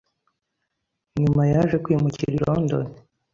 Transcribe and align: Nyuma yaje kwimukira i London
Nyuma 1.21 1.41
yaje 1.51 1.75
kwimukira 1.83 2.31
i 2.35 2.39
London 2.45 2.85